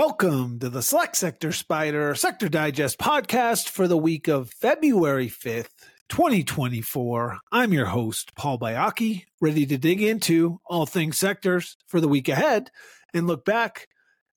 Welcome 0.00 0.60
to 0.60 0.70
the 0.70 0.80
Select 0.80 1.14
Sector 1.14 1.50
SPDR 1.50 2.16
Sector 2.16 2.48
Digest 2.48 2.98
podcast 2.98 3.68
for 3.68 3.86
the 3.86 3.98
week 3.98 4.28
of 4.28 4.48
February 4.48 5.28
5th, 5.28 5.84
2024. 6.08 7.36
I'm 7.52 7.74
your 7.74 7.84
host, 7.84 8.34
Paul 8.34 8.58
Baiocchi, 8.58 9.24
ready 9.42 9.66
to 9.66 9.76
dig 9.76 10.00
into 10.00 10.58
all 10.64 10.86
things 10.86 11.18
sectors 11.18 11.76
for 11.86 12.00
the 12.00 12.08
week 12.08 12.30
ahead 12.30 12.70
and 13.12 13.26
look 13.26 13.44
back 13.44 13.88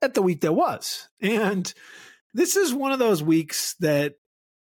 at 0.01 0.15
the 0.15 0.21
week 0.21 0.41
that 0.41 0.51
was. 0.51 1.07
And 1.21 1.73
this 2.33 2.57
is 2.57 2.73
one 2.73 2.91
of 2.91 2.99
those 2.99 3.23
weeks 3.23 3.75
that 3.79 4.15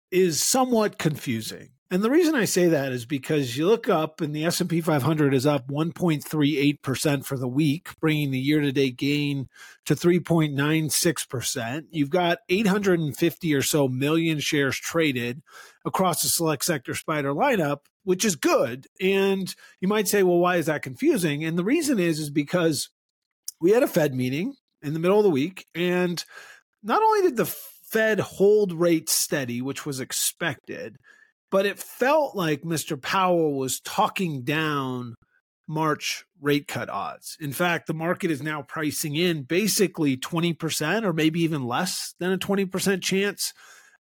is 0.09 0.41
somewhat 0.41 0.97
confusing. 0.97 1.71
And 1.91 2.01
the 2.01 2.09
reason 2.09 2.33
I 2.33 2.45
say 2.45 2.67
that 2.69 2.91
is 2.91 3.05
because 3.05 3.55
you 3.55 3.67
look 3.67 3.87
up 3.87 4.19
and 4.19 4.35
the 4.35 4.45
S&P 4.45 4.81
500 4.81 5.33
is 5.33 5.45
up 5.45 5.67
1.38% 5.67 7.25
for 7.25 7.37
the 7.37 7.47
week, 7.47 7.89
bringing 7.99 8.31
the 8.31 8.39
year-to-date 8.39 8.97
gain 8.97 9.47
to 9.85 9.93
3.96%. 9.93 11.85
You've 11.91 12.09
got 12.09 12.39
850 12.49 13.53
or 13.53 13.61
so 13.61 13.87
million 13.87 14.39
shares 14.39 14.75
traded 14.77 15.43
across 15.85 16.23
the 16.23 16.29
select 16.29 16.65
sector 16.65 16.93
SPDR 16.93 17.35
lineup, 17.35 17.81
which 18.05 18.25
is 18.25 18.35
good. 18.35 18.87
And 18.99 19.53
you 19.79 19.87
might 19.87 20.07
say, 20.07 20.23
well, 20.23 20.39
why 20.39 20.55
is 20.55 20.65
that 20.65 20.81
confusing? 20.81 21.43
And 21.43 21.59
the 21.59 21.63
reason 21.63 21.99
is 21.99 22.19
is 22.19 22.31
because 22.31 22.89
we 23.61 23.71
had 23.71 23.83
a 23.83 23.87
Fed 23.87 24.15
meeting 24.15 24.55
in 24.81 24.93
the 24.93 24.99
middle 24.99 25.19
of 25.19 25.23
the 25.23 25.29
week 25.29 25.67
and 25.75 26.23
not 26.81 27.03
only 27.03 27.21
did 27.21 27.37
the 27.37 27.45
Fed 27.45 28.19
hold 28.19 28.73
rates 28.73 29.13
steady, 29.13 29.61
which 29.61 29.85
was 29.85 29.99
expected, 29.99 30.97
but 31.53 31.67
it 31.67 31.77
felt 31.77 32.35
like 32.35 32.63
Mr. 32.63 32.99
Powell 32.99 33.53
was 33.53 33.79
talking 33.79 34.41
down 34.41 35.13
March 35.67 36.25
rate 36.41 36.67
cut 36.67 36.89
odds. 36.89 37.37
In 37.39 37.53
fact, 37.53 37.85
the 37.85 37.93
market 37.93 38.31
is 38.31 38.41
now 38.41 38.63
pricing 38.63 39.15
in 39.15 39.43
basically 39.43 40.17
20% 40.17 41.05
or 41.05 41.13
maybe 41.13 41.41
even 41.41 41.67
less 41.67 42.15
than 42.19 42.31
a 42.31 42.39
20% 42.39 43.03
chance 43.03 43.53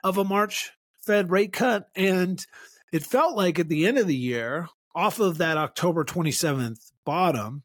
of 0.03 0.17
a 0.17 0.25
March 0.25 0.71
Fed 1.05 1.31
rate 1.31 1.53
cut. 1.53 1.87
And 1.95 2.45
it 2.91 3.05
felt 3.05 3.37
like 3.37 3.57
at 3.57 3.69
the 3.69 3.87
end 3.87 3.97
of 3.97 4.07
the 4.07 4.17
year, 4.17 4.67
off 4.93 5.21
of 5.21 5.37
that 5.37 5.55
October 5.55 6.03
27th 6.03 6.91
bottom, 7.05 7.63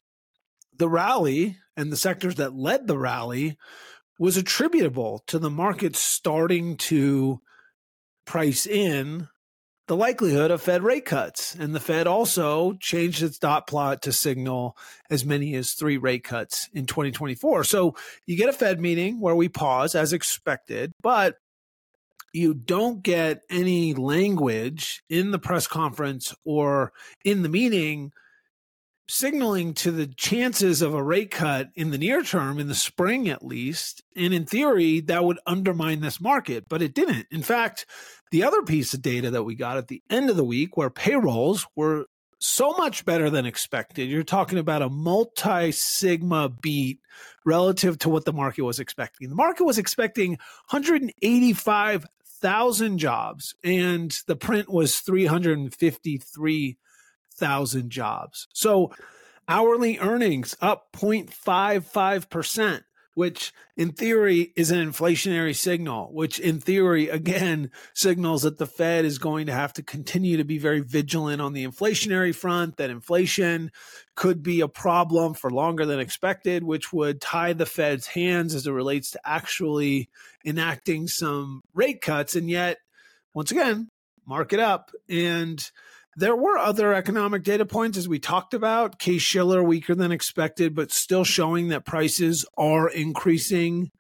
the 0.73 0.89
rally 0.89 1.59
and 1.77 1.91
the 1.91 1.97
sectors 1.97 2.37
that 2.37 2.55
led 2.55 2.87
the 2.87 2.97
rally 2.97 3.59
was 4.21 4.37
attributable 4.37 5.25
to 5.27 5.41
the 5.41 5.51
market 5.51 5.97
starting 5.97 6.77
to 6.77 7.41
price 8.25 8.69
in 8.69 9.27
the 9.87 9.97
likelihood 9.97 10.51
of 10.51 10.63
Fed 10.63 10.83
rate 10.83 11.05
cuts. 11.05 11.55
And 11.55 11.75
the 11.75 11.81
Fed 11.81 12.07
also 12.07 12.75
changed 12.75 13.23
its 13.23 13.39
dot 13.39 13.67
plot 13.67 14.03
to 14.03 14.13
signal 14.13 14.77
as 15.11 15.25
many 15.25 15.55
as 15.55 15.73
three 15.73 15.97
rate 15.97 16.25
cuts 16.25 16.69
in 16.73 16.87
2024. 16.87 17.65
So 17.65 17.95
you 18.27 18.37
get 18.37 18.49
a 18.49 18.53
Fed 18.53 18.81
meeting 18.81 19.21
where 19.21 19.37
we 19.37 19.49
pause 19.49 19.95
as 19.95 20.13
expected, 20.13 20.93
but 21.03 21.37
you 22.33 22.55
don't 22.55 23.03
get 23.03 23.43
any 23.49 23.95
language 23.95 25.03
in 25.09 25.31
the 25.31 25.39
press 25.39 25.67
conference 25.67 26.35
or 26.45 26.93
in 27.25 27.43
the 27.43 27.49
meeting 27.49 28.11
signaling 29.09 29.75
to 29.75 29.91
the 29.91 30.07
chances 30.07 30.81
of 30.83 30.95
a 30.95 31.03
rate 31.03 31.31
cut 31.31 31.69
in 31.75 31.91
the 31.91 31.99
near 31.99 32.23
term, 32.23 32.59
in 32.59 32.69
the 32.69 32.75
spring 32.75 33.29
at 33.29 33.45
least. 33.45 34.03
And 34.17 34.33
in 34.33 34.47
theory, 34.47 35.01
that 35.01 35.25
would 35.25 35.39
undermine 35.47 36.01
this 36.01 36.21
market, 36.21 36.65
but 36.69 36.83
it 36.83 36.95
didn't. 36.95 37.27
In 37.31 37.43
fact, 37.43 37.87
the 38.35 38.43
other 38.43 38.63
piece 38.63 38.93
of 38.93 39.01
data 39.01 39.31
that 39.31 39.45
we 39.45 39.55
got 39.55 39.77
at 39.77 39.87
the 39.87 40.03
end 40.11 40.29
of 40.29 40.35
the 40.35 40.43
week, 40.43 40.77
where 40.77 40.91
payrolls 40.91 41.69
were 41.77 42.07
so 42.41 42.73
much 42.73 43.05
better 43.05 43.31
than 43.31 43.47
expected, 43.47 44.11
you're 44.11 44.25
talking 44.25 44.59
about 44.59 44.83
a 44.83 44.89
multi 44.89 45.71
sigma 45.71 46.49
beat 46.49 46.99
relative 47.47 47.97
to 47.97 48.09
what 48.09 48.25
the 48.25 48.33
market 48.33 48.65
was 48.65 48.81
expecting. 48.81 49.29
The 49.29 49.37
market 49.37 49.63
was 49.63 49.79
expecting 49.79 50.31
185,000 50.71 52.99
jobs, 52.99 53.55
and 53.63 54.13
the 54.27 54.35
print 54.35 54.69
was 54.69 54.99
353 54.99 56.77
thousand 57.37 57.91
jobs. 57.91 58.49
So 58.53 58.93
hourly 59.47 60.01
earnings 60.01 60.57
up 60.61 60.89
0.55%, 60.97 62.83
which 63.15 63.53
in 63.77 63.93
theory 63.93 64.53
is 64.57 64.71
an 64.71 64.79
inflationary 64.79 65.55
signal, 65.55 66.13
which 66.13 66.39
in 66.39 66.61
theory, 66.61 67.09
again, 67.09 67.71
signals 67.95 68.43
that 68.43 68.59
the 68.59 68.67
Fed 68.67 69.05
is 69.05 69.19
going 69.19 69.47
to 69.47 69.53
have 69.53 69.73
to 69.75 69.83
continue 69.83 70.37
to 70.37 70.45
be 70.45 70.59
very 70.59 70.81
vigilant 70.81 71.41
on 71.41 71.53
the 71.53 71.67
inflationary 71.67 72.35
front, 72.35 72.77
that 72.77 72.91
inflation 72.91 73.71
could 74.17 74.43
be 74.43 74.61
a 74.61 74.69
problem 74.69 75.35
for 75.35 75.51
longer 75.51 75.87
than 75.87 76.01
expected, 76.01 76.65
which 76.65 76.93
would 76.93 77.21
tie 77.21 77.53
the 77.53 77.67
Fed's 77.67 78.07
hands 78.07 78.55
as 78.55 78.67
it 78.67 78.73
relates 78.73 79.11
to 79.13 79.21
actually 79.25 80.11
enacting 80.45 81.07
some 81.07 81.63
rate 81.73 82.01
cuts. 82.01 82.37
And 82.37 82.51
yet, 82.51 82.79
once 83.33 83.51
again, 83.51 83.91
mark 84.27 84.53
it 84.53 84.61
up. 84.61 84.91
And 85.09 85.71
there 86.17 86.37
were 86.37 86.59
other 86.59 86.95
economic 86.95 87.43
data 87.43 87.67
points 87.67 87.99
as 87.99 88.09
we 88.09 88.19
talked 88.19 88.55
about. 88.55 88.99
Case 88.99 89.23
Shiller 89.23 89.63
weaker 89.63 89.95
than 89.95 90.13
expected, 90.13 90.75
but 90.75 90.93
still 90.93 91.25
showing 91.25 91.69
that 91.69 91.85
prices 91.85 92.45
are 92.57 92.89
increasing. 92.89 93.91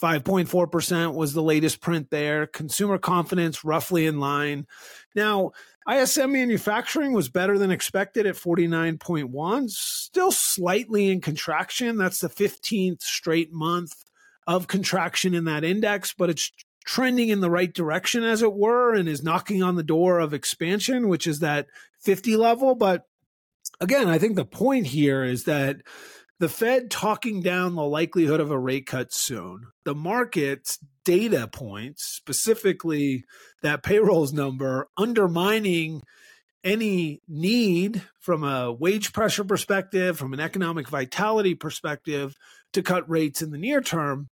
5.4% 0.00 1.14
was 1.14 1.32
the 1.32 1.42
latest 1.42 1.80
print 1.80 2.08
there. 2.10 2.46
Consumer 2.46 2.98
confidence 2.98 3.64
roughly 3.64 4.06
in 4.06 4.20
line. 4.20 4.66
Now, 5.14 5.52
ISM 5.90 6.32
manufacturing 6.32 7.12
was 7.12 7.28
better 7.28 7.58
than 7.58 7.70
expected 7.70 8.26
at 8.26 8.34
49.1, 8.34 9.70
still 9.70 10.30
slightly 10.30 11.10
in 11.10 11.20
contraction. 11.20 11.96
That's 11.96 12.20
the 12.20 12.28
15th 12.28 13.02
straight 13.02 13.52
month 13.52 14.04
of 14.46 14.66
contraction 14.66 15.34
in 15.34 15.44
that 15.44 15.64
index, 15.64 16.14
but 16.14 16.30
it's 16.30 16.52
trending 16.84 17.28
in 17.28 17.40
the 17.40 17.50
right 17.50 17.72
direction, 17.72 18.24
as 18.24 18.42
it 18.42 18.54
were, 18.54 18.94
and 18.94 19.08
is 19.08 19.22
knocking 19.22 19.62
on 19.62 19.76
the 19.76 19.82
door 19.82 20.18
of 20.18 20.32
expansion, 20.32 21.08
which 21.08 21.26
is 21.26 21.40
that 21.40 21.66
50 22.00 22.36
level. 22.36 22.74
But 22.74 23.04
again, 23.80 24.08
I 24.08 24.18
think 24.18 24.36
the 24.36 24.44
point 24.44 24.86
here 24.86 25.22
is 25.24 25.44
that 25.44 25.82
the 26.40 26.48
Fed 26.48 26.90
talking 26.90 27.42
down 27.42 27.74
the 27.74 27.82
likelihood 27.82 28.40
of 28.40 28.50
a 28.50 28.58
rate 28.58 28.86
cut 28.86 29.12
soon, 29.12 29.66
the 29.84 29.94
market's 29.94 30.78
data 31.04 31.48
points, 31.48 32.04
specifically 32.04 33.24
that 33.62 33.82
payrolls 33.82 34.32
number, 34.32 34.88
undermining 34.96 36.02
any 36.62 37.20
need 37.26 38.02
from 38.20 38.44
a 38.44 38.72
wage 38.72 39.12
pressure 39.12 39.44
perspective, 39.44 40.18
from 40.18 40.32
an 40.32 40.40
economic 40.40 40.88
vitality 40.88 41.54
perspective, 41.54 42.34
to 42.72 42.82
cut 42.82 43.08
rates 43.08 43.42
in 43.42 43.50
the 43.50 43.58
near 43.58 43.80
term 43.80 44.28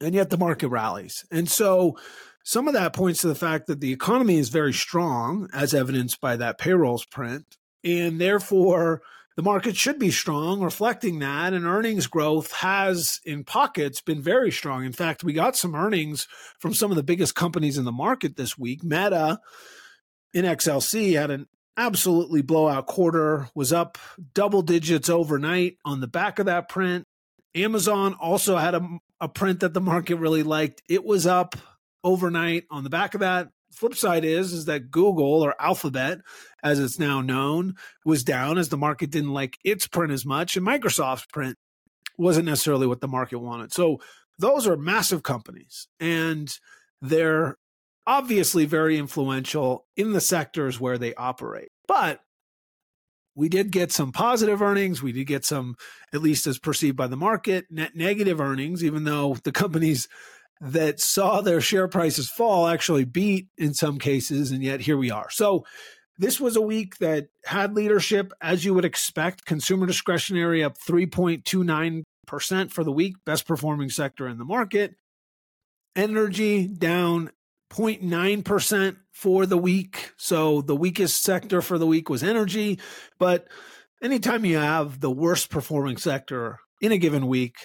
and 0.00 0.14
yet 0.14 0.30
the 0.30 0.38
market 0.38 0.68
rallies. 0.68 1.24
And 1.30 1.48
so 1.48 1.96
some 2.44 2.68
of 2.68 2.74
that 2.74 2.92
points 2.92 3.20
to 3.22 3.28
the 3.28 3.34
fact 3.34 3.66
that 3.66 3.80
the 3.80 3.92
economy 3.92 4.38
is 4.38 4.50
very 4.50 4.72
strong, 4.72 5.48
as 5.52 5.74
evidenced 5.74 6.20
by 6.20 6.36
that 6.36 6.58
payrolls 6.58 7.04
print, 7.04 7.56
and 7.82 8.20
therefore 8.20 9.02
the 9.36 9.42
market 9.42 9.76
should 9.76 9.98
be 9.98 10.10
strong, 10.10 10.60
reflecting 10.60 11.18
that. 11.18 11.52
And 11.52 11.66
earnings 11.66 12.06
growth 12.06 12.52
has, 12.52 13.20
in 13.24 13.44
pockets, 13.44 14.00
been 14.00 14.22
very 14.22 14.50
strong. 14.50 14.84
In 14.84 14.92
fact, 14.92 15.22
we 15.22 15.34
got 15.34 15.56
some 15.56 15.74
earnings 15.74 16.26
from 16.58 16.72
some 16.72 16.90
of 16.90 16.96
the 16.96 17.02
biggest 17.02 17.34
companies 17.34 17.76
in 17.76 17.84
the 17.84 17.92
market 17.92 18.36
this 18.36 18.56
week. 18.56 18.82
Meta 18.82 19.38
in 20.32 20.44
XLC 20.44 21.18
had 21.18 21.30
an 21.30 21.48
absolutely 21.76 22.40
blowout 22.40 22.86
quarter, 22.86 23.48
was 23.54 23.72
up 23.72 23.98
double 24.32 24.62
digits 24.62 25.10
overnight 25.10 25.76
on 25.84 26.00
the 26.00 26.06
back 26.06 26.38
of 26.38 26.46
that 26.46 26.68
print. 26.68 27.04
Amazon 27.54 28.14
also 28.14 28.56
had 28.56 28.74
a, 28.74 28.88
a 29.20 29.28
print 29.28 29.60
that 29.60 29.74
the 29.74 29.80
market 29.80 30.16
really 30.16 30.42
liked. 30.42 30.82
It 30.88 31.04
was 31.04 31.26
up 31.26 31.56
overnight 32.04 32.64
on 32.70 32.84
the 32.84 32.90
back 32.90 33.14
of 33.14 33.20
that. 33.20 33.48
Flip 33.72 33.94
side 33.94 34.24
is 34.24 34.52
is 34.52 34.64
that 34.66 34.90
Google 34.90 35.42
or 35.42 35.54
Alphabet, 35.60 36.18
as 36.62 36.78
it's 36.78 36.98
now 36.98 37.20
known, 37.20 37.74
was 38.04 38.24
down 38.24 38.58
as 38.58 38.68
the 38.68 38.76
market 38.76 39.10
didn't 39.10 39.32
like 39.32 39.58
its 39.64 39.86
print 39.86 40.12
as 40.12 40.24
much, 40.24 40.56
and 40.56 40.66
Microsoft's 40.66 41.26
print 41.26 41.56
wasn't 42.16 42.46
necessarily 42.46 42.86
what 42.86 43.00
the 43.00 43.08
market 43.08 43.38
wanted. 43.38 43.72
So 43.72 44.00
those 44.38 44.66
are 44.66 44.76
massive 44.76 45.22
companies, 45.22 45.88
and 46.00 46.56
they're 47.02 47.58
obviously 48.06 48.64
very 48.64 48.96
influential 48.96 49.86
in 49.96 50.12
the 50.12 50.20
sectors 50.20 50.80
where 50.80 50.96
they 50.96 51.14
operate. 51.14 51.70
But 51.88 52.20
we 53.36 53.48
did 53.50 53.70
get 53.70 53.92
some 53.92 54.10
positive 54.12 54.62
earnings. 54.62 55.02
We 55.02 55.12
did 55.12 55.26
get 55.26 55.44
some, 55.44 55.76
at 56.12 56.22
least 56.22 56.46
as 56.46 56.58
perceived 56.58 56.96
by 56.96 57.06
the 57.06 57.16
market, 57.16 57.66
net 57.70 57.94
negative 57.94 58.40
earnings, 58.40 58.82
even 58.82 59.04
though 59.04 59.36
the 59.44 59.52
companies 59.52 60.08
that 60.60 60.98
saw 60.98 61.42
their 61.42 61.60
share 61.60 61.86
prices 61.86 62.30
fall 62.30 62.66
actually 62.66 63.04
beat 63.04 63.48
in 63.58 63.74
some 63.74 63.98
cases. 63.98 64.50
And 64.50 64.62
yet 64.62 64.80
here 64.80 64.96
we 64.96 65.10
are. 65.10 65.28
So 65.30 65.66
this 66.18 66.40
was 66.40 66.56
a 66.56 66.62
week 66.62 66.96
that 66.98 67.28
had 67.44 67.74
leadership, 67.74 68.32
as 68.40 68.64
you 68.64 68.72
would 68.72 68.86
expect. 68.86 69.44
Consumer 69.44 69.84
discretionary 69.86 70.64
up 70.64 70.78
3.29% 70.78 72.04
for 72.70 72.84
the 72.84 72.92
week, 72.92 73.16
best 73.26 73.46
performing 73.46 73.90
sector 73.90 74.26
in 74.26 74.38
the 74.38 74.46
market. 74.46 74.94
Energy 75.94 76.66
down 76.68 77.30
0.9% 77.70 78.96
for 79.12 79.46
the 79.46 79.58
week. 79.58 80.12
So 80.16 80.60
the 80.60 80.76
weakest 80.76 81.22
sector 81.22 81.62
for 81.62 81.78
the 81.78 81.86
week 81.86 82.08
was 82.08 82.22
energy. 82.22 82.78
But 83.18 83.48
anytime 84.02 84.44
you 84.44 84.58
have 84.58 85.00
the 85.00 85.10
worst 85.10 85.50
performing 85.50 85.96
sector 85.96 86.58
in 86.80 86.92
a 86.92 86.98
given 86.98 87.26
week, 87.26 87.56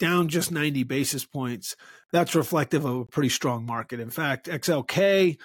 down 0.00 0.28
just 0.28 0.50
90 0.50 0.82
basis 0.84 1.24
points. 1.24 1.76
That's 2.12 2.34
reflective 2.34 2.84
of 2.84 2.96
a 2.96 3.04
pretty 3.04 3.28
strong 3.28 3.64
market. 3.64 4.00
In 4.00 4.10
fact, 4.10 4.46
XLK 4.46 5.38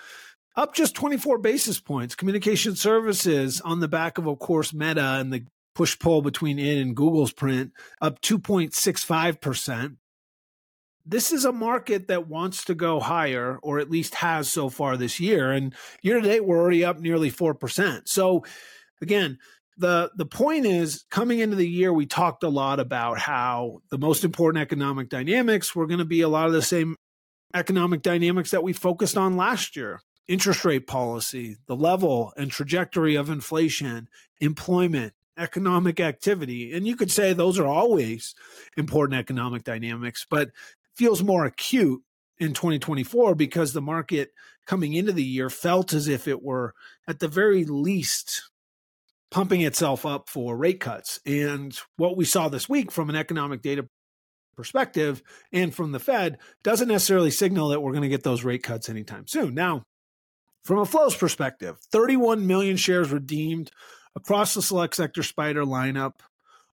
up 0.55 0.73
just 0.73 0.95
24 0.95 1.37
basis 1.39 1.79
points. 1.79 2.15
Communication 2.15 2.75
services 2.75 3.61
on 3.61 3.81
the 3.81 3.87
back 3.87 4.17
of, 4.17 4.25
of 4.25 4.39
course, 4.39 4.73
Meta 4.73 5.19
and 5.19 5.31
the 5.31 5.45
push 5.75 5.99
pull 5.99 6.21
between 6.21 6.57
it 6.57 6.81
and 6.81 6.95
Google's 6.95 7.33
print 7.33 7.73
up 8.01 8.21
2.65%. 8.21 9.97
This 11.05 11.31
is 11.31 11.45
a 11.45 11.51
market 11.51 12.07
that 12.07 12.27
wants 12.27 12.65
to 12.65 12.75
go 12.75 12.99
higher, 12.99 13.59
or 13.61 13.79
at 13.79 13.91
least 13.91 14.15
has 14.15 14.51
so 14.51 14.69
far 14.69 14.97
this 14.97 15.19
year. 15.19 15.51
And 15.51 15.73
year 16.01 16.19
to 16.19 16.27
date, 16.27 16.45
we're 16.45 16.59
already 16.59 16.83
up 16.83 16.99
nearly 16.99 17.31
4%. 17.31 18.07
So, 18.07 18.43
again, 19.01 19.37
the 19.77 20.11
the 20.15 20.25
point 20.25 20.65
is 20.65 21.05
coming 21.09 21.39
into 21.39 21.55
the 21.55 21.67
year 21.67 21.91
we 21.91 22.05
talked 22.05 22.43
a 22.43 22.49
lot 22.49 22.79
about 22.79 23.19
how 23.19 23.81
the 23.89 23.97
most 23.97 24.23
important 24.23 24.61
economic 24.61 25.09
dynamics 25.09 25.75
were 25.75 25.87
going 25.87 25.99
to 25.99 26.05
be 26.05 26.21
a 26.21 26.29
lot 26.29 26.47
of 26.47 26.53
the 26.53 26.61
same 26.61 26.95
economic 27.53 28.01
dynamics 28.01 28.51
that 28.51 28.63
we 28.63 28.73
focused 28.73 29.17
on 29.17 29.37
last 29.37 29.75
year 29.75 30.01
interest 30.27 30.63
rate 30.65 30.87
policy 30.87 31.57
the 31.67 31.75
level 31.75 32.31
and 32.37 32.51
trajectory 32.51 33.15
of 33.15 33.29
inflation 33.29 34.07
employment 34.39 35.13
economic 35.37 35.99
activity 35.99 36.73
and 36.73 36.87
you 36.87 36.95
could 36.95 37.11
say 37.11 37.33
those 37.33 37.59
are 37.59 37.67
always 37.67 38.33
important 38.77 39.19
economic 39.19 39.63
dynamics 39.63 40.25
but 40.29 40.51
feels 40.95 41.23
more 41.23 41.45
acute 41.45 42.01
in 42.37 42.53
2024 42.53 43.35
because 43.35 43.73
the 43.73 43.81
market 43.81 44.31
coming 44.65 44.93
into 44.93 45.11
the 45.11 45.23
year 45.23 45.49
felt 45.49 45.93
as 45.93 46.07
if 46.07 46.27
it 46.27 46.41
were 46.41 46.73
at 47.07 47.19
the 47.19 47.27
very 47.27 47.65
least 47.65 48.49
pumping 49.31 49.61
itself 49.61 50.05
up 50.05 50.29
for 50.29 50.57
rate 50.57 50.79
cuts. 50.79 51.19
And 51.25 51.77
what 51.97 52.17
we 52.17 52.25
saw 52.25 52.49
this 52.49 52.69
week 52.69 52.91
from 52.91 53.09
an 53.09 53.15
economic 53.15 53.61
data 53.61 53.87
perspective 54.55 55.21
and 55.51 55.73
from 55.73 55.91
the 55.91 55.99
Fed 55.99 56.37
doesn't 56.63 56.87
necessarily 56.87 57.31
signal 57.31 57.69
that 57.69 57.81
we're 57.81 57.91
going 57.91 58.03
to 58.03 58.09
get 58.09 58.23
those 58.23 58.43
rate 58.43 58.63
cuts 58.63 58.89
anytime 58.89 59.27
soon. 59.27 59.53
Now, 59.53 59.83
from 60.63 60.79
a 60.79 60.85
flows 60.85 61.15
perspective, 61.15 61.77
31 61.91 62.47
million 62.47 62.77
shares 62.77 63.11
redeemed 63.11 63.71
across 64.15 64.53
the 64.53 64.61
select 64.61 64.95
sector 64.95 65.21
SPDR 65.21 65.65
lineup 65.65 66.13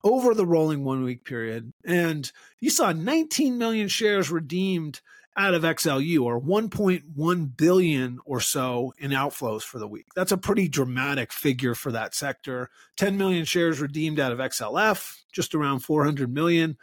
over 0.06 0.35
the 0.35 0.47
rolling 0.47 0.85
one 0.85 1.03
week 1.03 1.25
period. 1.25 1.73
And 1.85 2.31
you 2.61 2.70
saw 2.70 2.93
19 2.93 3.58
million 3.58 3.88
shares 3.88 4.31
redeemed 4.31 5.00
out 5.37 5.53
of 5.53 5.62
XLU 5.62 6.23
or 6.23 6.41
1.1 6.41 7.56
billion 7.56 8.19
or 8.25 8.41
so 8.41 8.94
in 8.99 9.11
outflows 9.11 9.62
for 9.62 9.79
the 9.79 9.88
week. 9.88 10.06
That's 10.14 10.32
a 10.32 10.38
pretty 10.38 10.69
dramatic 10.69 11.32
figure 11.32 11.75
for 11.75 11.93
that 11.93 12.14
sector. 12.14 12.70
10 12.97 13.19
million 13.19 13.44
shares 13.44 13.81
redeemed 13.81 14.19
out 14.19 14.32
of 14.32 14.38
XLF, 14.38 15.17
just 15.32 15.55
around 15.55 15.81
400 15.81 16.32
million 16.32 16.79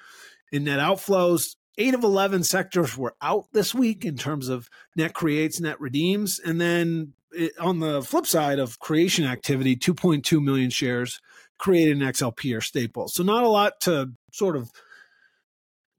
in 0.51 0.65
net 0.65 0.79
outflows. 0.79 1.55
8 1.77 1.95
of 1.95 2.03
11 2.03 2.43
sectors 2.43 2.95
were 2.95 3.15
out 3.21 3.45
this 3.53 3.73
week 3.73 4.05
in 4.05 4.17
terms 4.17 4.49
of 4.49 4.69
net 4.95 5.13
creates, 5.15 5.59
net 5.59 5.81
redeems, 5.81 6.39
and 6.39 6.61
then 6.61 7.13
it, 7.31 7.57
on 7.57 7.79
the 7.79 8.03
flip 8.03 8.27
side 8.27 8.59
of 8.59 8.79
creation 8.79 9.25
activity, 9.25 9.75
2.2 9.75 10.43
million 10.43 10.69
shares 10.69 11.19
created 11.57 12.01
in 12.01 12.07
XLP 12.07 12.55
or 12.55 12.61
staple. 12.61 13.07
So 13.07 13.23
not 13.23 13.43
a 13.43 13.49
lot 13.49 13.81
to 13.81 14.11
sort 14.31 14.55
of 14.55 14.69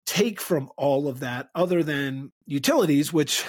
take 0.06 0.40
from 0.40 0.70
all 0.76 1.08
of 1.08 1.20
that 1.20 1.48
other 1.54 1.82
than 1.82 2.32
utilities, 2.46 3.12
which 3.12 3.44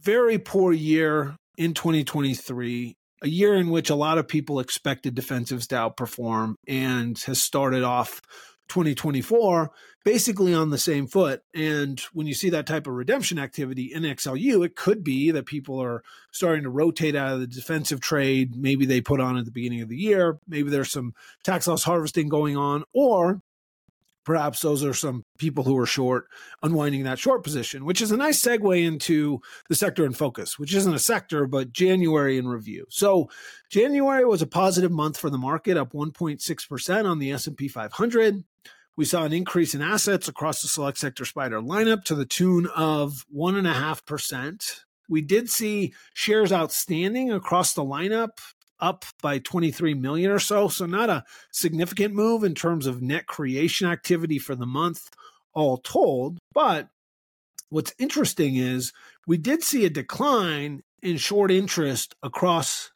very 0.00 0.38
poor 0.38 0.72
year 0.72 1.36
in 1.58 1.74
2023, 1.74 2.96
a 3.22 3.28
year 3.28 3.54
in 3.54 3.70
which 3.70 3.90
a 3.90 3.94
lot 3.94 4.18
of 4.18 4.28
people 4.28 4.60
expected 4.60 5.14
defensives 5.16 5.66
to 5.68 5.74
outperform 5.74 6.54
and 6.68 7.18
has 7.20 7.42
started 7.42 7.82
off 7.82 8.20
2024 8.68 9.70
basically 10.04 10.54
on 10.54 10.70
the 10.70 10.78
same 10.78 11.08
foot. 11.08 11.42
And 11.52 11.98
when 12.12 12.28
you 12.28 12.34
see 12.34 12.50
that 12.50 12.66
type 12.66 12.86
of 12.86 12.94
redemption 12.94 13.40
activity 13.40 13.92
in 13.92 14.04
XLU, 14.04 14.64
it 14.64 14.76
could 14.76 15.02
be 15.02 15.32
that 15.32 15.46
people 15.46 15.82
are 15.82 16.04
starting 16.30 16.62
to 16.62 16.70
rotate 16.70 17.16
out 17.16 17.32
of 17.32 17.40
the 17.40 17.46
defensive 17.48 18.00
trade. 18.00 18.54
Maybe 18.54 18.86
they 18.86 19.00
put 19.00 19.20
on 19.20 19.36
at 19.36 19.46
the 19.46 19.50
beginning 19.50 19.80
of 19.80 19.88
the 19.88 19.96
year. 19.96 20.38
Maybe 20.46 20.70
there's 20.70 20.92
some 20.92 21.14
tax 21.42 21.66
loss 21.66 21.82
harvesting 21.82 22.28
going 22.28 22.56
on, 22.56 22.84
or 22.94 23.40
perhaps 24.24 24.60
those 24.60 24.84
are 24.84 24.92
some 24.92 25.24
people 25.38 25.64
who 25.64 25.78
are 25.78 25.86
short 25.86 26.26
unwinding 26.62 27.04
that 27.04 27.18
short 27.18 27.42
position, 27.42 27.84
which 27.84 28.02
is 28.02 28.12
a 28.12 28.16
nice 28.16 28.40
segue 28.40 28.84
into 28.84 29.40
the 29.68 29.74
sector 29.74 30.04
in 30.04 30.12
focus, 30.12 30.58
which 30.58 30.74
isn't 30.74 30.94
a 30.94 30.98
sector, 30.98 31.46
but 31.46 31.72
January 31.72 32.36
in 32.36 32.46
review. 32.46 32.84
So 32.90 33.30
January 33.70 34.24
was 34.24 34.42
a 34.42 34.46
positive 34.46 34.92
month 34.92 35.16
for 35.16 35.30
the 35.30 35.38
market, 35.38 35.76
up 35.76 35.92
1.6% 35.92 37.04
on 37.10 37.18
the 37.18 37.32
S&P 37.32 37.68
500. 37.68 38.44
We 38.96 39.04
saw 39.04 39.24
an 39.24 39.32
increase 39.32 39.74
in 39.74 39.82
assets 39.82 40.26
across 40.26 40.62
the 40.62 40.68
select 40.68 40.98
sector 40.98 41.24
SPDR 41.24 41.64
lineup 41.64 42.04
to 42.04 42.14
the 42.14 42.24
tune 42.24 42.66
of 42.74 43.26
1.5%. 43.34 44.80
We 45.08 45.20
did 45.20 45.50
see 45.50 45.92
shares 46.14 46.52
outstanding 46.52 47.30
across 47.30 47.74
the 47.74 47.84
lineup 47.84 48.38
up 48.80 49.04
by 49.22 49.38
23 49.38 49.94
million 49.94 50.30
or 50.30 50.38
so. 50.38 50.68
So, 50.68 50.86
not 50.86 51.10
a 51.10 51.24
significant 51.52 52.14
move 52.14 52.42
in 52.42 52.54
terms 52.54 52.86
of 52.86 53.02
net 53.02 53.26
creation 53.26 53.88
activity 53.88 54.38
for 54.38 54.54
the 54.54 54.66
month, 54.66 55.10
all 55.52 55.78
told. 55.78 56.38
But 56.54 56.88
what's 57.68 57.94
interesting 57.98 58.56
is 58.56 58.92
we 59.26 59.36
did 59.36 59.62
see 59.62 59.84
a 59.84 59.90
decline 59.90 60.82
in 61.02 61.18
short 61.18 61.50
interest 61.50 62.14
across 62.22 62.90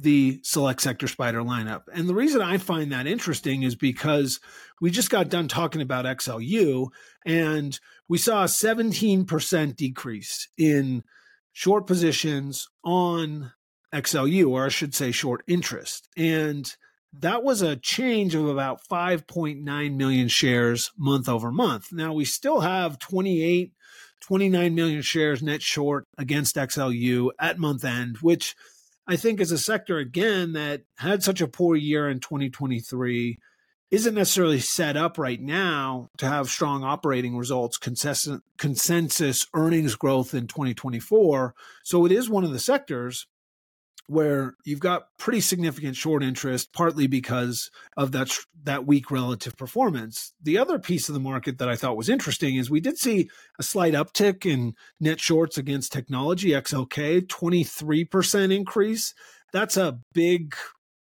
the 0.00 0.40
select 0.42 0.80
sector 0.80 1.06
SPDR 1.06 1.44
lineup. 1.44 1.82
And 1.92 2.08
the 2.08 2.14
reason 2.14 2.40
I 2.40 2.58
find 2.58 2.92
that 2.92 3.06
interesting 3.06 3.62
is 3.62 3.74
because 3.74 4.40
we 4.80 4.90
just 4.90 5.10
got 5.10 5.28
done 5.28 5.48
talking 5.48 5.82
about 5.82 6.04
XLU 6.04 6.88
and 7.26 7.78
we 8.08 8.18
saw 8.18 8.42
a 8.42 8.46
17% 8.46 9.76
decrease 9.76 10.48
in 10.56 11.02
short 11.52 11.86
positions 11.86 12.68
on 12.84 13.52
XLU, 13.92 14.50
or 14.50 14.66
I 14.66 14.68
should 14.68 14.94
say 14.94 15.10
short 15.10 15.42
interest. 15.46 16.08
And 16.16 16.72
that 17.12 17.42
was 17.42 17.62
a 17.62 17.76
change 17.76 18.34
of 18.34 18.46
about 18.46 18.80
5.9 18.88 19.96
million 19.96 20.28
shares 20.28 20.92
month 20.96 21.28
over 21.28 21.50
month. 21.50 21.92
Now 21.92 22.12
we 22.12 22.24
still 22.24 22.60
have 22.60 22.98
28, 22.98 23.72
29 24.20 24.74
million 24.74 25.02
shares 25.02 25.42
net 25.42 25.62
short 25.62 26.04
against 26.16 26.56
XLU 26.56 27.30
at 27.40 27.58
month 27.58 27.84
end, 27.84 28.18
which 28.18 28.54
I 29.08 29.16
think 29.16 29.40
is 29.40 29.52
a 29.52 29.58
sector 29.58 29.96
again 29.96 30.52
that 30.52 30.82
had 30.98 31.22
such 31.22 31.40
a 31.40 31.48
poor 31.48 31.74
year 31.74 32.10
in 32.10 32.20
2023 32.20 33.38
isn't 33.90 34.14
necessarily 34.14 34.60
set 34.60 34.98
up 34.98 35.16
right 35.16 35.40
now 35.40 36.10
to 36.18 36.28
have 36.28 36.50
strong 36.50 36.84
operating 36.84 37.34
results, 37.34 37.78
consensus, 37.78 38.38
consensus 38.58 39.46
earnings 39.54 39.94
growth 39.94 40.34
in 40.34 40.46
2024. 40.46 41.54
So 41.84 42.04
it 42.04 42.12
is 42.12 42.28
one 42.28 42.44
of 42.44 42.52
the 42.52 42.58
sectors 42.58 43.26
where 44.08 44.54
you've 44.64 44.80
got 44.80 45.08
pretty 45.18 45.40
significant 45.40 45.94
short 45.94 46.22
interest, 46.22 46.72
partly 46.72 47.06
because 47.06 47.70
of 47.96 48.12
that 48.12 48.36
that 48.64 48.86
weak 48.86 49.10
relative 49.10 49.56
performance. 49.56 50.32
The 50.42 50.58
other 50.58 50.78
piece 50.78 51.08
of 51.08 51.14
the 51.14 51.20
market 51.20 51.58
that 51.58 51.68
I 51.68 51.76
thought 51.76 51.96
was 51.96 52.08
interesting 52.08 52.56
is 52.56 52.70
we 52.70 52.80
did 52.80 52.98
see 52.98 53.30
a 53.58 53.62
slight 53.62 53.94
uptick 53.94 54.44
in 54.44 54.74
net 54.98 55.20
shorts 55.20 55.58
against 55.58 55.92
technology 55.92 56.50
XLK, 56.50 57.26
23% 57.26 58.54
increase. 58.54 59.14
That's 59.52 59.76
a 59.76 59.98
big 60.12 60.54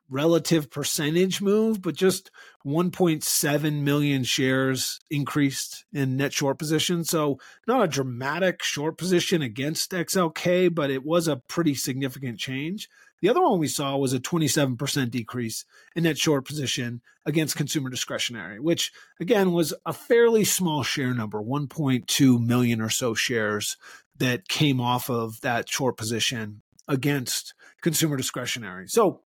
relative 0.10 0.70
percentage 0.70 1.42
move, 1.42 1.82
but 1.82 1.96
just 1.96 2.32
1.7 2.66 3.82
million 3.82 4.24
shares 4.24 5.00
increased 5.10 5.86
in 5.94 6.18
net 6.18 6.34
short 6.34 6.58
position. 6.58 7.04
So, 7.04 7.40
not 7.68 7.84
a 7.84 7.88
dramatic 7.88 8.64
short 8.64 8.98
position 8.98 9.42
against 9.42 9.92
XLK, 9.92 10.74
but 10.74 10.90
it 10.90 11.06
was 11.06 11.28
a 11.28 11.38
pretty 11.38 11.76
significant 11.76 12.40
change. 12.40 12.90
The 13.22 13.30
other 13.30 13.42
one 13.42 13.60
we 13.60 13.68
saw 13.68 13.98
was 13.98 14.14
a 14.14 14.20
27% 14.20 15.10
decrease 15.10 15.66
in 15.96 16.04
net 16.04 16.18
short 16.18 16.46
position 16.46 17.02
against 17.26 17.56
consumer 17.56 17.90
discretionary, 17.90 18.60
which 18.60 18.92
again 19.20 19.52
was 19.52 19.74
a 19.86 19.94
fairly 19.94 20.44
small 20.44 20.84
share 20.84 21.14
number 21.14 21.42
1.2 21.42 22.46
million 22.46 22.80
or 22.80 22.90
so 22.90 23.14
shares 23.14 23.76
that 24.18 24.48
came 24.48 24.80
off 24.80 25.10
of 25.10 25.42
that 25.42 25.70
short 25.70 25.98
position 25.98 26.62
against 26.88 27.54
consumer 27.82 28.18
discretionary. 28.18 28.88
So, 28.88 29.22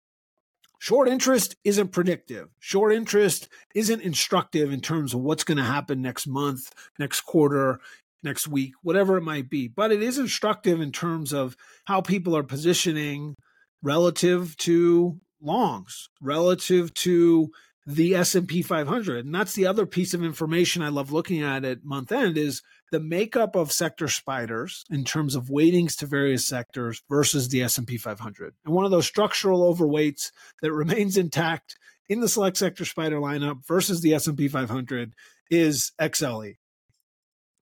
Short 0.80 1.08
interest 1.08 1.56
isn't 1.62 1.92
predictive. 1.92 2.48
Short 2.58 2.94
interest 2.94 3.50
isn't 3.74 4.00
instructive 4.00 4.72
in 4.72 4.80
terms 4.80 5.12
of 5.12 5.20
what's 5.20 5.44
going 5.44 5.58
to 5.58 5.62
happen 5.62 6.00
next 6.00 6.26
month, 6.26 6.72
next 6.98 7.20
quarter, 7.20 7.80
next 8.22 8.48
week, 8.48 8.72
whatever 8.82 9.18
it 9.18 9.22
might 9.22 9.50
be. 9.50 9.68
But 9.68 9.92
it 9.92 10.02
is 10.02 10.16
instructive 10.16 10.80
in 10.80 10.90
terms 10.90 11.34
of 11.34 11.54
how 11.84 12.00
people 12.00 12.34
are 12.34 12.42
positioning 12.42 13.36
relative 13.82 14.56
to 14.56 15.20
longs, 15.42 16.08
relative 16.18 16.94
to 16.94 17.50
the 17.94 18.14
S&P 18.14 18.62
500. 18.62 19.24
And 19.24 19.34
that's 19.34 19.54
the 19.54 19.66
other 19.66 19.86
piece 19.86 20.14
of 20.14 20.24
information 20.24 20.82
I 20.82 20.88
love 20.88 21.12
looking 21.12 21.42
at 21.42 21.64
at 21.64 21.84
month 21.84 22.12
end 22.12 22.36
is 22.38 22.62
the 22.90 23.00
makeup 23.00 23.54
of 23.54 23.72
sector 23.72 24.06
SPDRs 24.06 24.84
in 24.90 25.04
terms 25.04 25.34
of 25.34 25.50
weightings 25.50 25.96
to 25.96 26.06
various 26.06 26.46
sectors 26.46 27.02
versus 27.08 27.48
the 27.48 27.62
S&P 27.62 27.96
500. 27.96 28.54
And 28.64 28.74
one 28.74 28.84
of 28.84 28.90
those 28.90 29.06
structural 29.06 29.74
overweights 29.74 30.30
that 30.62 30.72
remains 30.80 31.16
intact 31.16 31.76
in 32.08 32.20
the 32.20 32.28
select 32.28 32.56
sector 32.56 32.84
SPDR 32.84 33.20
lineup 33.20 33.66
versus 33.66 34.00
the 34.00 34.14
S&P 34.14 34.48
500 34.48 35.14
is 35.50 35.92
XLE. 36.00 36.56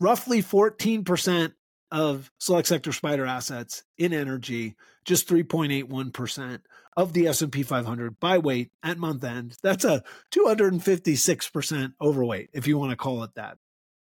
roughly 0.01 0.43
14% 0.43 1.53
of 1.91 2.31
select 2.39 2.69
sector 2.69 2.91
SPDR 2.91 3.29
assets 3.29 3.83
in 3.97 4.13
energy, 4.13 4.77
just 5.05 5.29
3.81% 5.29 6.61
of 6.97 7.13
the 7.13 7.27
S&P 7.29 7.63
500 7.63 8.19
by 8.21 8.39
weight 8.39 8.71
at 8.83 8.99
month 8.99 9.25
end. 9.25 9.57
That's 9.63 9.85
a 9.85 10.03
256% 10.33 11.95
overweight 12.01 12.51
if 12.53 12.67
you 12.67 12.77
want 12.79 12.91
to 12.91 12.97
call 12.97 13.23
it 13.23 13.35
that. 13.37 13.59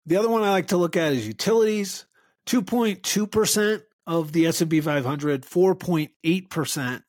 The 0.07 0.16
other 0.16 0.28
one 0.28 0.43
I 0.43 0.50
like 0.50 0.69
to 0.69 0.76
look 0.76 0.97
at 0.97 1.12
is 1.12 1.26
utilities, 1.26 2.07
2.2% 2.47 3.83
of 4.07 4.33
the 4.33 4.47
S&P 4.47 4.81
500, 4.81 5.43
4.8% 5.43 7.02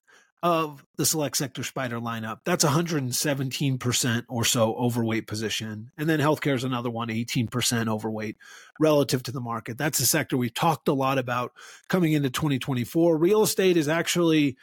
of 0.44 0.86
the 0.98 1.06
select 1.06 1.36
sector 1.36 1.64
SPDR 1.64 2.02
lineup. 2.02 2.40
That's 2.46 2.64
117% 2.64 4.26
or 4.30 4.46
so 4.46 4.76
overweight 4.76 5.26
position. 5.26 5.92
And 5.98 6.08
then 6.08 6.20
healthcare 6.20 6.56
is 6.56 6.64
another 6.64 6.92
one, 6.92 7.10
18% 7.10 7.88
overweight 7.88 8.38
relative 8.80 9.24
to 9.24 9.32
the 9.32 9.42
market. 9.42 9.78
That's 9.78 10.00
a 10.00 10.06
sector 10.06 10.38
we've 10.38 10.54
talked 10.54 10.88
a 10.88 10.94
lot 10.94 11.18
about 11.18 11.54
coming 11.90 12.14
into 12.14 12.30
2024. 12.30 13.18
Real 13.18 13.42
estate 13.42 13.78
is 13.78 13.88
actually 13.88 14.58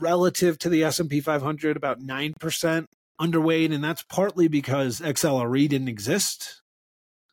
relative 0.00 0.58
to 0.60 0.68
the 0.68 0.84
S&P 0.84 1.20
500 1.20 1.76
about 1.76 2.00
9% 2.00 2.86
underweight 3.20 3.72
and 3.72 3.84
that's 3.84 4.02
partly 4.02 4.48
because 4.48 4.98
XLRE 4.98 5.68
didn't 5.68 5.88
exist 5.88 6.62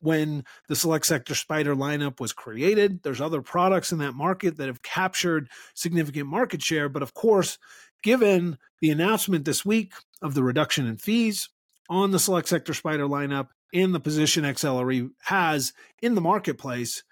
when 0.02 0.44
the 0.68 0.76
select 0.76 1.06
sector 1.06 1.32
SPDR 1.32 1.76
lineup 1.76 2.20
was 2.20 2.32
created. 2.32 3.02
There's 3.02 3.20
other 3.20 3.40
products 3.40 3.92
in 3.92 3.98
that 3.98 4.14
market 4.14 4.56
that 4.56 4.66
have 4.66 4.82
captured 4.82 5.48
significant 5.74 6.26
market 6.26 6.60
share. 6.60 6.88
But 6.88 7.02
of 7.02 7.14
course, 7.14 7.58
given 8.02 8.58
the 8.80 8.90
announcement 8.90 9.44
this 9.44 9.64
week 9.64 9.94
of 10.20 10.34
the 10.34 10.42
reduction 10.42 10.86
in 10.86 10.96
fees 10.96 11.48
on 11.88 12.10
the 12.10 12.18
select 12.18 12.48
sector 12.48 12.72
SPDR 12.72 13.08
lineup 13.08 13.48
and 13.72 13.94
the 13.94 14.00
position 14.00 14.44
XLRE 14.44 15.10
has 15.22 15.72
in 16.02 16.14
the 16.14 16.20
marketplace, 16.20 17.04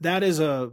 that 0.00 0.22
is 0.22 0.40
a 0.40 0.72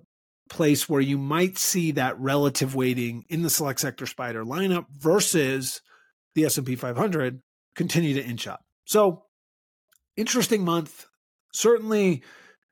place 0.50 0.88
where 0.88 1.02
you 1.02 1.18
might 1.18 1.58
see 1.58 1.92
that 1.92 2.20
relative 2.20 2.76
weighting 2.76 3.26
in 3.30 3.42
the 3.42 3.50
select 3.50 3.80
sector 3.80 4.06
spider 4.06 4.44
lineup 4.44 4.86
versus 4.92 5.82
the 6.36 6.46
S&P 6.46 6.76
500 6.76 7.42
continue 7.76 8.14
to 8.14 8.24
inch 8.24 8.48
up. 8.48 8.62
So 8.86 9.24
interesting 10.16 10.64
month 10.64 11.06
certainly 11.54 12.24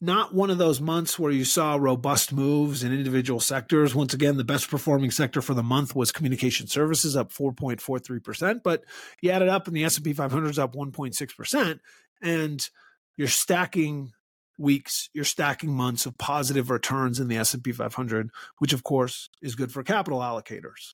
not 0.04 0.34
one 0.34 0.50
of 0.50 0.58
those 0.58 0.82
months 0.82 1.20
where 1.20 1.32
you 1.32 1.46
saw 1.46 1.76
robust 1.76 2.34
moves 2.34 2.84
in 2.84 2.92
individual 2.92 3.40
sectors. 3.40 3.94
Once 3.94 4.16
again, 4.16 4.36
the 4.36 4.44
best 4.44 4.68
performing 4.68 5.12
sector 5.12 5.42
for 5.42 5.54
the 5.54 5.62
month 5.62 5.96
was 5.96 6.12
communication 6.12 6.66
services 6.66 7.16
up 7.16 7.32
4.43%, 7.32 8.62
but 8.64 8.84
you 9.22 9.30
add 9.30 9.44
it 9.44 9.50
up 9.50 9.68
and 9.68 9.76
the 9.76 9.84
S&P 9.84 10.14
500 10.14 10.50
is 10.50 10.60
up 10.60 10.74
1.6% 10.74 11.80
and 12.24 12.70
you're 13.16 13.28
stacking 13.28 14.12
weeks, 14.58 15.10
you're 15.14 15.24
stacking 15.24 15.72
months 15.72 16.08
of 16.08 16.18
positive 16.18 16.72
returns 16.72 17.20
in 17.20 17.28
the 17.28 17.38
S&P 17.38 17.72
500, 17.72 18.32
which 18.58 18.74
of 18.74 18.84
course 18.84 19.30
is 19.42 19.56
good 19.56 19.72
for 19.72 19.84
capital 19.84 20.20
allocators. 20.20 20.94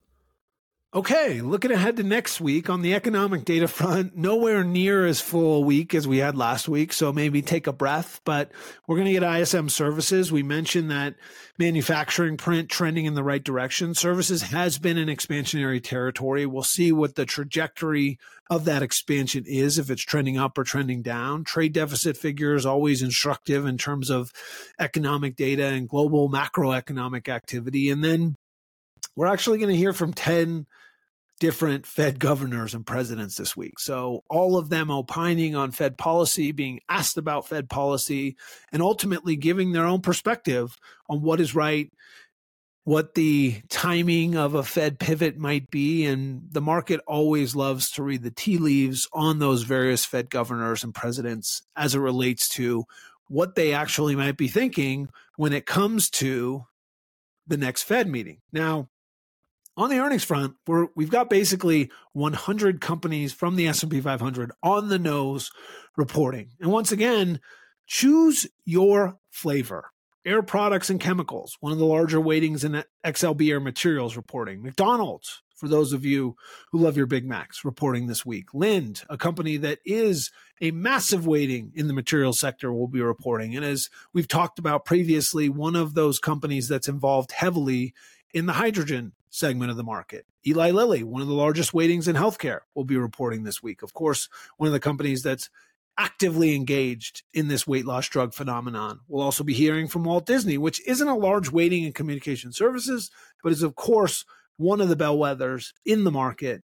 Okay, 0.93 1.41
looking 1.41 1.71
ahead 1.71 1.97
to 1.97 2.03
next 2.03 2.39
week 2.39 2.69
on 2.69 2.81
the 2.81 2.93
economic 2.93 3.43
data 3.43 3.67
front, 3.67 4.15
nowhere 4.15 4.63
near 4.63 5.05
as 5.05 5.19
full 5.19 5.55
a 5.57 5.65
week 5.65 5.93
as 5.93 6.07
we 6.07 6.19
had 6.19 6.37
last 6.37 6.69
week. 6.69 6.93
So 6.93 7.11
maybe 7.11 7.41
take 7.41 7.67
a 7.67 7.73
breath, 7.73 8.21
but 8.23 8.53
we're 8.87 8.95
going 8.95 9.13
to 9.13 9.19
get 9.19 9.41
ISM 9.41 9.67
services. 9.67 10.31
We 10.31 10.43
mentioned 10.43 10.89
that 10.89 11.15
manufacturing 11.59 12.37
print 12.37 12.69
trending 12.69 13.03
in 13.03 13.15
the 13.15 13.23
right 13.23 13.43
direction. 13.43 13.95
Services 13.95 14.43
has 14.43 14.79
been 14.79 14.97
in 14.97 15.09
expansionary 15.09 15.83
territory. 15.83 16.45
We'll 16.45 16.63
see 16.63 16.93
what 16.93 17.15
the 17.15 17.25
trajectory 17.25 18.17
of 18.49 18.63
that 18.63 18.81
expansion 18.81 19.43
is, 19.45 19.77
if 19.77 19.89
it's 19.89 20.03
trending 20.03 20.37
up 20.37 20.57
or 20.57 20.63
trending 20.63 21.01
down. 21.01 21.43
Trade 21.43 21.73
deficit 21.73 22.15
figures 22.15 22.65
always 22.65 23.01
instructive 23.01 23.65
in 23.65 23.77
terms 23.77 24.09
of 24.09 24.31
economic 24.79 25.35
data 25.35 25.65
and 25.65 25.89
global 25.89 26.29
macroeconomic 26.29 27.27
activity. 27.27 27.89
And 27.89 28.01
then 28.01 28.37
we're 29.17 29.27
actually 29.27 29.57
going 29.57 29.71
to 29.71 29.75
hear 29.75 29.93
from 29.93 30.13
10 30.13 30.67
different 31.39 31.87
Fed 31.87 32.19
governors 32.19 32.75
and 32.75 32.85
presidents 32.85 33.35
this 33.35 33.57
week. 33.57 33.79
So 33.79 34.23
all 34.29 34.57
of 34.57 34.69
them 34.69 34.91
opining 34.91 35.55
on 35.55 35.71
Fed 35.71 35.97
policy, 35.97 36.51
being 36.51 36.81
asked 36.87 37.17
about 37.17 37.47
Fed 37.47 37.67
policy, 37.67 38.37
and 38.71 38.81
ultimately 38.81 39.35
giving 39.35 39.71
their 39.71 39.85
own 39.85 40.01
perspective 40.01 40.77
on 41.09 41.23
what 41.23 41.39
is 41.39 41.55
right, 41.55 41.91
what 42.83 43.15
the 43.15 43.59
timing 43.69 44.35
of 44.35 44.53
a 44.53 44.63
Fed 44.63 44.99
pivot 44.99 45.35
might 45.35 45.69
be. 45.71 46.05
And 46.05 46.43
the 46.51 46.61
market 46.61 47.01
always 47.07 47.55
loves 47.55 47.89
to 47.91 48.03
read 48.03 48.21
the 48.21 48.31
tea 48.31 48.59
leaves 48.59 49.07
on 49.13 49.39
those 49.39 49.63
various 49.63 50.05
Fed 50.05 50.29
governors 50.29 50.83
and 50.83 50.93
presidents 50.93 51.63
as 51.75 51.95
it 51.95 51.99
relates 51.99 52.47
to 52.49 52.85
what 53.29 53.55
they 53.55 53.73
actually 53.73 54.15
might 54.15 54.37
be 54.37 54.47
thinking 54.47 55.09
when 55.37 55.53
it 55.53 55.65
comes 55.65 56.11
to 56.11 56.65
the 57.47 57.57
next 57.57 57.83
Fed 57.83 58.07
meeting. 58.07 58.41
Now, 58.53 58.89
on 59.77 59.89
the 59.89 59.99
earnings 59.99 60.23
front, 60.23 60.55
we're, 60.65 60.87
we've 60.95 61.11
got 61.11 61.29
basically 61.29 61.91
100 62.13 62.81
companies 62.81 63.31
from 63.31 63.55
the 63.55 63.67
S&P 63.67 64.01
500 64.01 64.51
on 64.63 64.89
the 64.89 64.99
nose 64.99 65.51
reporting. 65.95 66.49
And 66.59 66.71
once 66.71 66.91
again, 66.91 67.39
choose 67.85 68.47
your 68.65 69.17
flavor. 69.29 69.91
Air 70.25 70.41
Products 70.41 70.89
and 70.89 70.99
Chemicals, 70.99 71.57
one 71.61 71.71
of 71.71 71.77
the 71.77 71.85
larger 71.85 72.19
weightings 72.19 72.65
in 72.65 72.83
XLB 73.05 73.49
Air 73.49 73.61
Materials 73.61 74.17
reporting. 74.17 74.61
McDonald's, 74.61 75.41
for 75.55 75.69
those 75.69 75.93
of 75.93 76.03
you 76.03 76.35
who 76.71 76.79
love 76.79 76.97
your 76.97 77.05
Big 77.05 77.25
Macs, 77.25 77.63
reporting 77.63 78.07
this 78.07 78.25
week. 78.25 78.47
Linde, 78.53 79.05
a 79.09 79.17
company 79.17 79.55
that 79.57 79.79
is 79.85 80.31
a 80.59 80.71
massive 80.71 81.25
weighting 81.25 81.71
in 81.75 81.87
the 81.87 81.93
materials 81.93 82.39
sector, 82.39 82.73
will 82.73 82.89
be 82.89 83.01
reporting. 83.01 83.55
And 83.55 83.63
as 83.63 83.89
we've 84.13 84.27
talked 84.27 84.59
about 84.59 84.85
previously, 84.85 85.47
one 85.47 85.75
of 85.75 85.93
those 85.93 86.19
companies 86.19 86.67
that's 86.67 86.89
involved 86.89 87.31
heavily 87.31 87.93
in 88.33 88.45
the 88.45 88.53
hydrogen 88.53 89.13
segment 89.29 89.71
of 89.71 89.77
the 89.77 89.83
market. 89.83 90.25
Eli 90.45 90.71
Lilly, 90.71 91.03
one 91.03 91.21
of 91.21 91.27
the 91.27 91.33
largest 91.33 91.73
weightings 91.73 92.07
in 92.07 92.15
healthcare, 92.15 92.59
will 92.75 92.85
be 92.85 92.97
reporting 92.97 93.43
this 93.43 93.61
week. 93.61 93.83
Of 93.83 93.93
course, 93.93 94.29
one 94.57 94.67
of 94.67 94.73
the 94.73 94.79
companies 94.79 95.21
that's 95.21 95.49
actively 95.97 96.55
engaged 96.55 97.23
in 97.33 97.47
this 97.47 97.65
weight 97.65 97.85
loss 97.85 98.07
drug 98.07 98.33
phenomenon. 98.33 98.99
We'll 99.07 99.23
also 99.23 99.43
be 99.43 99.53
hearing 99.53 99.87
from 99.87 100.03
Walt 100.03 100.25
Disney, 100.25 100.57
which 100.57 100.85
isn't 100.87 101.07
a 101.07 101.15
large 101.15 101.51
weighting 101.51 101.83
in 101.83 101.93
communication 101.93 102.51
services, 102.51 103.09
but 103.43 103.51
is, 103.51 103.63
of 103.63 103.75
course, 103.75 104.23
one 104.57 104.79
of 104.79 104.89
the 104.89 104.95
bellwethers 104.95 105.73
in 105.85 106.03
the 106.03 106.11
market. 106.11 106.63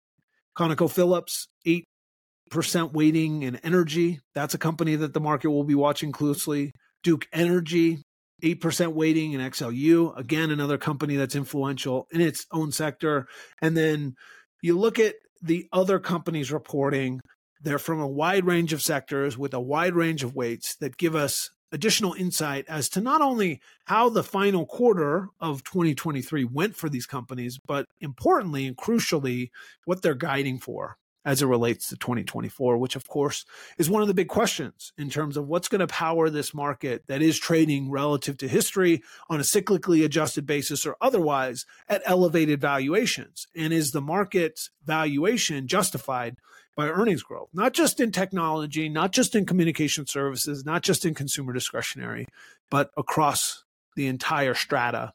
ConocoPhillips, 0.57 1.47
8% 1.66 2.92
weighting 2.92 3.42
in 3.42 3.57
energy. 3.57 4.21
That's 4.35 4.54
a 4.54 4.59
company 4.59 4.97
that 4.97 5.14
the 5.14 5.21
market 5.21 5.50
will 5.50 5.64
be 5.64 5.75
watching 5.75 6.12
closely. 6.12 6.73
Duke 7.02 7.26
Energy, 7.33 8.04
8% 8.42 8.92
weighting 8.94 9.32
in 9.32 9.40
XLU. 9.40 10.16
Again, 10.18 10.50
another 10.50 10.78
company 10.78 11.16
that's 11.16 11.37
influential 11.37 12.08
in 12.11 12.20
its 12.20 12.46
own 12.50 12.72
sector. 12.72 13.26
And 13.61 13.76
then 13.76 14.16
you 14.62 14.78
look 14.78 14.99
at 14.99 15.14
the 15.40 15.68
other 15.72 15.99
companies 15.99 16.52
reporting, 16.52 17.20
they're 17.62 17.78
from 17.78 18.00
a 18.00 18.06
wide 18.06 18.44
range 18.44 18.72
of 18.72 18.82
sectors 18.82 19.38
with 19.38 19.54
a 19.54 19.61
wide 19.61 19.94
range 19.94 20.25
of 20.25 20.34
weights 20.34 20.76
that 20.76 20.96
give 20.96 21.14
us 21.14 21.50
additional 21.70 22.12
insight 22.14 22.66
as 22.68 22.88
to 22.90 23.00
not 23.00 23.22
only 23.22 23.61
how 23.87 24.08
the 24.08 24.22
final 24.22 24.66
quarter 24.66 25.28
of 25.40 25.64
2023 25.64 26.44
went 26.44 26.76
for 26.76 26.88
these 26.88 27.06
companies, 27.06 27.58
but 27.66 27.87
importantly 28.00 28.66
and 28.66 28.76
crucially, 28.76 29.50
what 29.84 30.02
they're 30.02 30.14
guiding 30.14 30.58
for 30.58 30.99
as 31.25 31.43
it 31.43 31.47
relates 31.47 31.88
to 31.88 31.97
2024, 31.97 32.76
which 32.79 32.97
of 32.97 33.07
course 33.09 33.45
is 33.79 33.88
one 33.88 34.02
of 34.02 34.09
the 34.09 34.14
big 34.14 34.29
questions 34.29 34.93
in 34.99 35.11
terms 35.11 35.37
of 35.37 35.47
what's 35.47 35.69
going 35.69 35.81
to 35.81 35.87
power 35.87 36.29
this 36.29 36.52
market 36.55 37.05
that 37.07 37.23
is 37.23 37.38
trading 37.38 37.91
relative 37.91 38.37
to 38.38 38.49
history 38.49 39.02
on 39.29 39.41
a 39.41 39.45
cyclically 39.45 40.05
adjusted 40.05 40.47
basis 40.47 40.85
or 40.85 40.97
otherwise 41.00 41.64
at 41.88 42.02
elevated 42.05 42.61
valuations. 42.61 43.47
And 43.55 43.73
is 43.73 43.93
the 43.93 44.00
market's 44.00 44.71
valuation 44.85 45.69
justified 45.69 46.37
by 46.76 46.88
earnings 46.88 47.23
growth, 47.23 47.49
not 47.52 47.75
just 47.75 48.00
in 48.00 48.12
technology, 48.12 48.88
not 48.88 49.12
just 49.12 49.35
in 49.35 49.45
communication 49.45 50.07
services, 50.07 50.64
not 50.64 50.83
just 50.83 51.05
in 51.05 51.14
consumer 51.14 51.52
discretionary, 51.52 52.26
but 52.71 52.91
across 52.97 53.64
the 53.95 54.07
entire 54.07 54.55
strata 54.55 55.12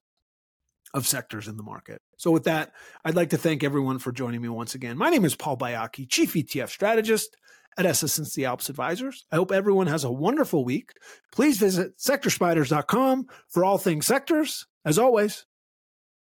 of 0.98 1.08
sectors 1.08 1.48
in 1.48 1.56
the 1.56 1.64
market. 1.64 2.02
So, 2.18 2.32
with 2.32 2.44
that, 2.44 2.74
I'd 3.06 3.16
like 3.16 3.30
to 3.30 3.38
thank 3.38 3.64
everyone 3.64 4.00
for 4.00 4.12
joining 4.12 4.42
me 4.42 4.50
once 4.50 4.76
again. 4.76 4.98
My 4.98 5.10
name 5.10 5.24
is 5.24 5.36
Paul 5.36 5.56
Baiocchi, 5.58 6.10
Chief 6.10 6.34
ETF 6.34 6.70
Strategist 6.70 7.38
at 7.78 7.86
SS&C 7.86 8.44
ALPS 8.44 8.70
Advisors. 8.70 9.26
I 9.32 9.36
hope 9.36 9.52
everyone 9.52 9.88
has 9.88 10.04
a 10.04 10.12
wonderful 10.12 10.66
week. 10.66 10.94
Please 11.32 11.60
visit 11.60 11.98
sectorspdrs.com 12.00 13.28
for 13.48 13.64
all 13.64 13.78
things 13.78 14.08
sectors. 14.08 14.66
As 14.84 14.98
always, 14.98 15.46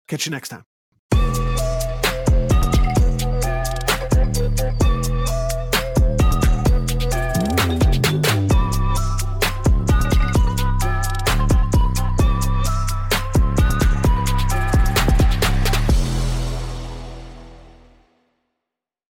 catch 0.07 0.25
you 0.25 0.31
next 0.31 0.49
time. 0.49 0.63